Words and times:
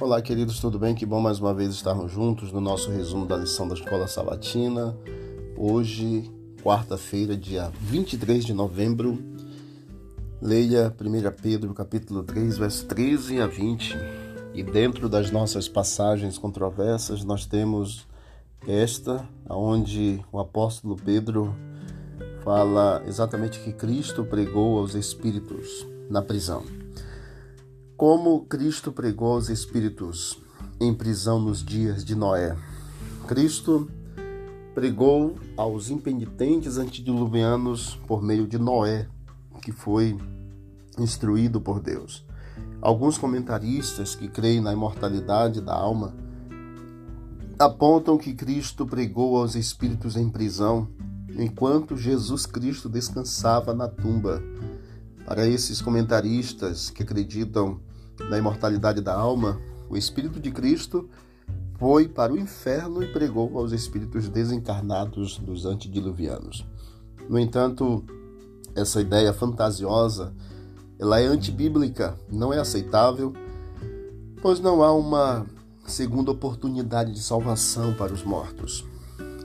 Olá, 0.00 0.22
queridos, 0.22 0.60
tudo 0.60 0.78
bem? 0.78 0.94
Que 0.94 1.04
bom 1.04 1.20
mais 1.20 1.40
uma 1.40 1.52
vez 1.52 1.74
estarmos 1.74 2.12
juntos 2.12 2.52
no 2.52 2.60
nosso 2.60 2.88
resumo 2.88 3.26
da 3.26 3.36
lição 3.36 3.66
da 3.66 3.74
Escola 3.74 4.06
Sabatina. 4.06 4.96
Hoje, 5.56 6.30
quarta-feira, 6.62 7.36
dia 7.36 7.72
23 7.80 8.44
de 8.44 8.54
novembro. 8.54 9.18
Leia 10.40 10.94
1 11.00 11.42
Pedro, 11.42 11.74
capítulo 11.74 12.22
3, 12.22 12.58
verso 12.58 12.86
13 12.86 13.40
a 13.40 13.48
20. 13.48 13.96
E 14.54 14.62
dentro 14.62 15.08
das 15.08 15.32
nossas 15.32 15.68
passagens 15.68 16.38
controversas, 16.38 17.24
nós 17.24 17.44
temos 17.44 18.06
esta, 18.68 19.28
onde 19.50 20.24
o 20.30 20.38
apóstolo 20.38 20.94
Pedro 20.94 21.52
fala 22.44 23.02
exatamente 23.04 23.58
que 23.58 23.72
Cristo 23.72 24.24
pregou 24.24 24.78
aos 24.78 24.94
espíritos 24.94 25.84
na 26.08 26.22
prisão. 26.22 26.62
Como 27.98 28.42
Cristo 28.44 28.92
pregou 28.92 29.32
aos 29.32 29.48
espíritos 29.48 30.38
em 30.78 30.94
prisão 30.94 31.40
nos 31.40 31.64
dias 31.64 32.04
de 32.04 32.14
Noé. 32.14 32.56
Cristo 33.26 33.90
pregou 34.72 35.34
aos 35.56 35.90
impenitentes 35.90 36.78
antediluvianos 36.78 37.98
por 38.06 38.22
meio 38.22 38.46
de 38.46 38.56
Noé, 38.56 39.08
que 39.60 39.72
foi 39.72 40.16
instruído 40.96 41.60
por 41.60 41.80
Deus. 41.80 42.24
Alguns 42.80 43.18
comentaristas 43.18 44.14
que 44.14 44.28
creem 44.28 44.60
na 44.60 44.72
imortalidade 44.72 45.60
da 45.60 45.74
alma 45.74 46.14
apontam 47.58 48.16
que 48.16 48.32
Cristo 48.32 48.86
pregou 48.86 49.36
aos 49.36 49.56
espíritos 49.56 50.16
em 50.16 50.30
prisão 50.30 50.86
enquanto 51.36 51.96
Jesus 51.96 52.46
Cristo 52.46 52.88
descansava 52.88 53.74
na 53.74 53.88
tumba. 53.88 54.40
Para 55.26 55.48
esses 55.48 55.82
comentaristas 55.82 56.90
que 56.90 57.02
acreditam 57.02 57.87
na 58.28 58.38
imortalidade 58.38 59.00
da 59.00 59.14
alma, 59.14 59.60
o 59.88 59.96
Espírito 59.96 60.38
de 60.40 60.50
Cristo 60.50 61.08
foi 61.78 62.08
para 62.08 62.32
o 62.32 62.38
inferno 62.38 63.02
e 63.02 63.12
pregou 63.12 63.56
aos 63.56 63.72
espíritos 63.72 64.28
desencarnados 64.28 65.38
dos 65.38 65.64
antediluvianos. 65.64 66.66
No 67.28 67.38
entanto, 67.38 68.04
essa 68.74 69.00
ideia 69.00 69.32
fantasiosa, 69.32 70.34
ela 70.98 71.20
é 71.20 71.26
antibíblica, 71.26 72.18
não 72.30 72.52
é 72.52 72.58
aceitável, 72.58 73.32
pois 74.42 74.60
não 74.60 74.82
há 74.82 74.92
uma 74.92 75.46
segunda 75.86 76.30
oportunidade 76.30 77.12
de 77.12 77.20
salvação 77.20 77.94
para 77.94 78.12
os 78.12 78.24
mortos. 78.24 78.84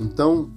Então, 0.00 0.50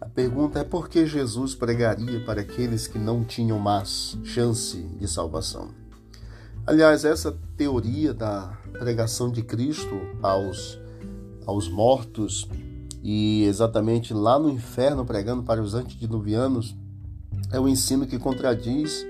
a 0.00 0.08
pergunta 0.08 0.58
é 0.58 0.64
por 0.64 0.88
que 0.88 1.06
Jesus 1.06 1.54
pregaria 1.54 2.24
para 2.24 2.42
aqueles 2.42 2.86
que 2.86 2.98
não 2.98 3.24
tinham 3.24 3.58
mais 3.58 4.18
chance 4.22 4.76
de 4.76 5.08
salvação? 5.08 5.81
Aliás, 6.64 7.04
essa 7.04 7.36
teoria 7.56 8.14
da 8.14 8.56
pregação 8.78 9.32
de 9.32 9.42
Cristo 9.42 10.00
aos, 10.22 10.78
aos 11.44 11.68
mortos 11.68 12.48
e 13.02 13.42
exatamente 13.44 14.14
lá 14.14 14.38
no 14.38 14.48
inferno 14.48 15.04
pregando 15.04 15.42
para 15.42 15.60
os 15.60 15.74
antediluvianos 15.74 16.76
é 17.52 17.58
um 17.58 17.66
ensino 17.66 18.06
que 18.06 18.16
contradiz 18.16 19.04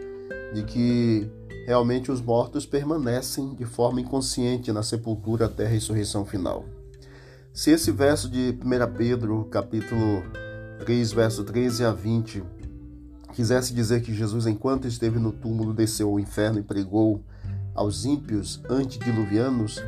de 0.54 0.62
que 0.62 1.30
realmente 1.66 2.10
os 2.10 2.22
mortos 2.22 2.64
permanecem 2.64 3.54
de 3.54 3.66
forma 3.66 4.00
inconsciente 4.00 4.72
na 4.72 4.82
sepultura 4.82 5.44
até 5.44 5.66
a 5.66 5.68
ressurreição 5.68 6.24
final. 6.24 6.64
Se 7.52 7.70
esse 7.70 7.92
verso 7.92 8.30
de 8.30 8.58
1 8.64 8.96
Pedro, 8.96 9.44
capítulo 9.50 10.22
3, 10.86 11.12
verso 11.12 11.44
13 11.44 11.84
a 11.84 11.92
20, 11.92 12.42
quisesse 13.34 13.74
dizer 13.74 14.00
que 14.00 14.14
Jesus, 14.14 14.46
enquanto 14.46 14.88
esteve 14.88 15.18
no 15.18 15.32
túmulo, 15.32 15.74
desceu 15.74 16.08
ao 16.08 16.18
inferno 16.18 16.58
e 16.58 16.62
pregou 16.62 17.22
aos 17.74 18.04
ímpios 18.04 18.60
antediluvianos, 18.68 19.80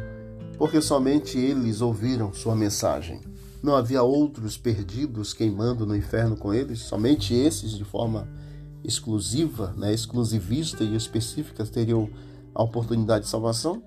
porque 0.57 0.81
somente 0.81 1.39
eles 1.39 1.81
ouviram 1.81 2.33
sua 2.33 2.55
mensagem. 2.55 3.21
Não 3.63 3.75
havia 3.75 4.03
outros 4.03 4.57
perdidos 4.57 5.33
queimando 5.33 5.87
no 5.87 5.97
inferno 5.97 6.37
com 6.37 6.53
eles, 6.53 6.81
somente 6.81 7.35
esses 7.35 7.73
de 7.73 7.85
forma 7.85 8.29
exclusiva, 8.85 9.73
né, 9.77 9.93
exclusivista 9.93 10.85
e 10.85 10.95
específica 10.95 11.65
teriam 11.65 12.11
a 12.55 12.63
oportunidade 12.63 13.25
de 13.25 13.31
salvação? 13.31 13.83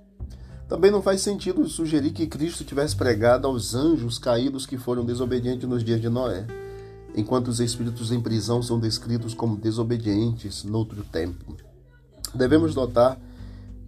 Também 0.68 0.92
não 0.92 1.02
faz 1.02 1.22
sentido 1.22 1.68
sugerir 1.70 2.12
que 2.12 2.28
Cristo 2.28 2.66
tivesse 2.66 2.96
pregado 2.96 3.48
aos 3.48 3.74
anjos 3.74 4.18
caídos 4.18 4.66
que 4.66 4.78
foram 4.78 5.06
desobedientes 5.06 5.70
nos 5.70 5.84
dias 5.84 6.02
de 6.02 6.10
Noé, 6.10 6.46
enquanto 7.16 7.48
os 7.48 7.60
espíritos 7.60 8.12
em 8.12 8.20
prisão 8.20 8.62
são 8.62 8.80
descritos 8.80 9.34
como 9.34 9.56
desobedientes 9.56 10.64
noutro 10.64 11.04
tempo. 11.06 11.56
Devemos 12.36 12.76
notar 12.76 13.18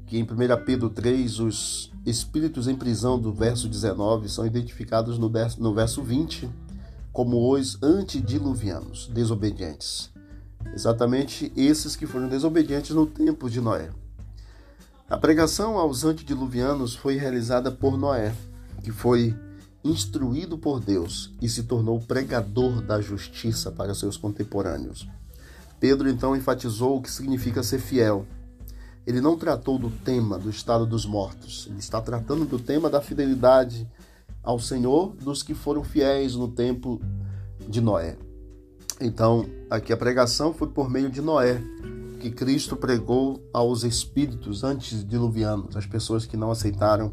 que 0.09 0.17
em 0.17 0.23
1 0.23 0.27
Pedro 0.65 0.89
3, 0.89 1.39
os 1.39 1.91
espíritos 2.03 2.67
em 2.67 2.75
prisão 2.75 3.19
do 3.19 3.31
verso 3.31 3.69
19 3.69 4.27
são 4.27 4.43
identificados 4.43 5.19
no, 5.19 5.29
verso 5.71 6.01
20 6.01 6.49
como 7.13 7.53
os 7.53 7.77
antediluvianos, 7.83 9.07
desobedientes. 9.13 10.09
Exatamente 10.73 11.53
esses 11.55 11.95
que 11.95 12.07
foram 12.07 12.27
desobedientes 12.27 12.89
no 12.95 13.05
tempo 13.05 13.47
de 13.47 13.61
Noé. 13.61 13.91
A 15.07 15.15
pregação 15.15 15.77
aos 15.77 16.03
antediluvianos 16.03 16.95
foi 16.95 17.15
realizada 17.15 17.71
por 17.71 17.95
Noé, 17.95 18.33
que 18.83 18.91
foi 18.91 19.37
instruído 19.83 20.57
por 20.57 20.79
Deus 20.79 21.31
e 21.39 21.47
se 21.47 21.63
tornou 21.63 21.99
pregador 21.99 22.81
da 22.81 22.99
justiça 22.99 23.71
para 23.71 23.93
seus 23.93 24.17
contemporâneos. 24.17 25.07
Pedro 25.79 26.09
então 26.09 26.35
enfatizou 26.35 26.97
o 26.97 27.01
que 27.01 27.11
significa 27.11 27.61
ser 27.61 27.79
fiel 27.79 28.25
ele 29.09 29.21
não 29.21 29.35
tratou 29.35 29.79
do 29.79 29.89
tema 29.89 30.37
do 30.37 30.51
estado 30.51 30.85
dos 30.85 31.03
mortos, 31.03 31.65
ele 31.67 31.79
está 31.79 31.99
tratando 31.99 32.45
do 32.45 32.59
tema 32.59 32.91
da 32.91 33.01
fidelidade 33.01 33.89
ao 34.43 34.59
Senhor 34.59 35.15
dos 35.15 35.41
que 35.41 35.55
foram 35.55 35.83
fiéis 35.83 36.35
no 36.35 36.47
tempo 36.47 37.01
de 37.67 37.81
Noé. 37.81 38.15
Então, 39.01 39.47
aqui 39.67 39.91
a 39.91 39.97
pregação 39.97 40.53
foi 40.53 40.67
por 40.67 40.91
meio 40.91 41.09
de 41.09 41.21
Noé, 41.21 41.59
que 42.19 42.29
Cristo 42.29 42.75
pregou 42.75 43.41
aos 43.51 43.83
espíritos 43.83 44.63
antes 44.63 45.03
diluvianos, 45.03 45.75
as 45.75 45.87
pessoas 45.87 46.27
que 46.27 46.37
não 46.37 46.51
aceitaram 46.51 47.11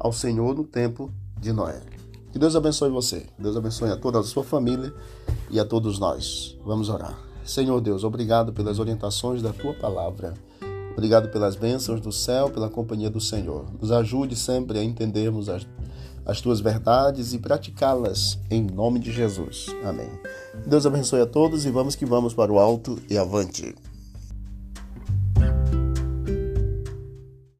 ao 0.00 0.12
Senhor 0.12 0.52
no 0.52 0.64
tempo 0.64 1.12
de 1.38 1.52
Noé. 1.52 1.80
Que 2.32 2.40
Deus 2.40 2.56
abençoe 2.56 2.90
você, 2.90 3.24
Deus 3.38 3.56
abençoe 3.56 3.92
a 3.92 3.96
toda 3.96 4.18
a 4.18 4.24
sua 4.24 4.42
família 4.42 4.92
e 5.48 5.60
a 5.60 5.64
todos 5.64 6.00
nós. 6.00 6.58
Vamos 6.64 6.88
orar. 6.88 7.16
Senhor 7.44 7.80
Deus, 7.80 8.02
obrigado 8.02 8.52
pelas 8.52 8.80
orientações 8.80 9.40
da 9.40 9.52
tua 9.52 9.74
palavra. 9.74 10.34
Obrigado 10.96 11.28
pelas 11.28 11.56
bênçãos 11.56 12.00
do 12.00 12.10
céu, 12.10 12.48
pela 12.48 12.70
companhia 12.70 13.10
do 13.10 13.20
Senhor. 13.20 13.66
Nos 13.78 13.92
ajude 13.92 14.34
sempre 14.34 14.78
a 14.78 14.82
entendermos 14.82 15.50
as, 15.50 15.66
as 16.24 16.40
tuas 16.40 16.58
verdades 16.58 17.34
e 17.34 17.38
praticá-las 17.38 18.38
em 18.50 18.62
nome 18.62 18.98
de 18.98 19.12
Jesus. 19.12 19.66
Amém. 19.84 20.08
Deus 20.66 20.86
abençoe 20.86 21.20
a 21.20 21.26
todos 21.26 21.66
e 21.66 21.70
vamos 21.70 21.94
que 21.94 22.06
vamos 22.06 22.32
para 22.32 22.50
o 22.50 22.58
alto 22.58 22.98
e 23.10 23.18
avante. 23.18 23.74